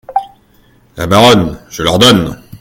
La 0.97 1.05
Baronne 1.05 1.59
Je 1.69 1.83
l’ordonne! 1.83 2.35